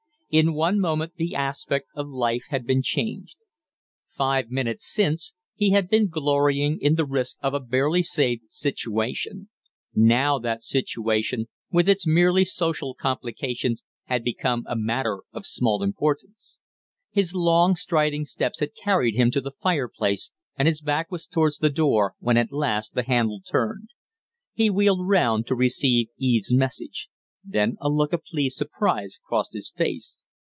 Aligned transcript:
In 0.33 0.53
one 0.53 0.79
moment 0.79 1.15
the 1.17 1.35
aspect 1.35 1.87
of 1.93 2.07
life 2.07 2.45
had 2.47 2.65
been 2.65 2.81
changed. 2.81 3.35
Five 4.07 4.49
minutes 4.49 4.89
since 4.89 5.33
he 5.55 5.71
had 5.71 5.89
been 5.89 6.07
glorying 6.07 6.79
in 6.79 6.95
the 6.95 7.03
risk 7.03 7.35
of 7.43 7.53
a 7.53 7.59
barely 7.59 8.01
saved 8.01 8.43
situation; 8.47 9.49
now 9.93 10.39
that 10.39 10.63
situation 10.63 11.49
with 11.69 11.89
its 11.89 12.07
merely 12.07 12.45
social 12.45 12.95
complications 12.95 13.83
had 14.05 14.23
become 14.23 14.63
a 14.69 14.75
matter 14.77 15.23
of 15.33 15.45
small 15.45 15.83
importance. 15.83 16.61
His 17.11 17.35
long, 17.35 17.75
striding 17.75 18.23
steps 18.23 18.61
had 18.61 18.69
carried 18.73 19.15
him 19.15 19.31
to 19.31 19.41
the 19.41 19.51
fireplace, 19.61 20.31
and 20.55 20.65
his 20.65 20.79
back 20.79 21.11
was 21.11 21.27
towards 21.27 21.57
the 21.57 21.69
door 21.69 22.15
when 22.19 22.37
at 22.37 22.53
last 22.53 22.93
the 22.93 23.03
handle 23.03 23.41
turned. 23.45 23.89
He 24.53 24.69
wheeled 24.69 25.05
round 25.05 25.45
to 25.47 25.55
receive 25.55 26.07
Eve's 26.17 26.53
message; 26.53 27.09
then 27.43 27.75
a 27.81 27.89
look 27.89 28.13
of 28.13 28.23
pleased 28.23 28.55
surprise 28.55 29.17
crossed 29.27 29.53
his 29.53 29.71
face. 29.75 30.21